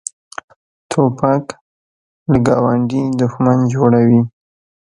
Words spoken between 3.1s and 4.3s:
دښمن جوړوي.